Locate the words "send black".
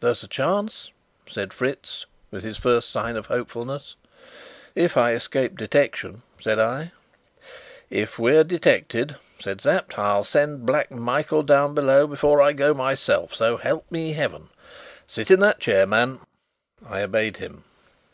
10.24-10.90